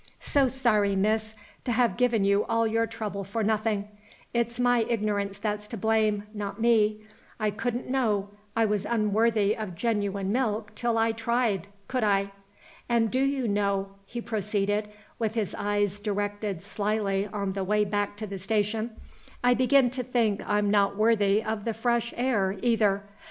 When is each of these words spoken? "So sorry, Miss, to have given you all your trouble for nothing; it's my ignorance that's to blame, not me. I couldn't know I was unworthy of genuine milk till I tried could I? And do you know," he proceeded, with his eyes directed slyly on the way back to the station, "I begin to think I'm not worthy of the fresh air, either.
"So 0.19 0.47
sorry, 0.47 0.95
Miss, 0.95 1.35
to 1.63 1.71
have 1.73 1.95
given 1.95 2.25
you 2.25 2.43
all 2.45 2.65
your 2.65 2.87
trouble 2.87 3.23
for 3.23 3.43
nothing; 3.43 3.87
it's 4.33 4.59
my 4.59 4.79
ignorance 4.89 5.37
that's 5.37 5.67
to 5.67 5.77
blame, 5.77 6.23
not 6.33 6.59
me. 6.59 7.01
I 7.39 7.51
couldn't 7.51 7.87
know 7.87 8.29
I 8.55 8.65
was 8.65 8.83
unworthy 8.83 9.55
of 9.55 9.75
genuine 9.75 10.31
milk 10.31 10.73
till 10.73 10.97
I 10.97 11.11
tried 11.11 11.67
could 11.87 12.03
I? 12.03 12.31
And 12.89 13.11
do 13.11 13.19
you 13.21 13.47
know," 13.47 13.89
he 14.07 14.21
proceeded, 14.21 14.89
with 15.19 15.35
his 15.35 15.53
eyes 15.53 15.99
directed 15.99 16.63
slyly 16.63 17.27
on 17.31 17.53
the 17.53 17.63
way 17.63 17.85
back 17.85 18.17
to 18.17 18.25
the 18.25 18.39
station, 18.39 18.99
"I 19.43 19.53
begin 19.53 19.91
to 19.91 20.01
think 20.01 20.41
I'm 20.49 20.71
not 20.71 20.97
worthy 20.97 21.43
of 21.43 21.63
the 21.63 21.75
fresh 21.75 22.11
air, 22.17 22.57
either. 22.63 23.03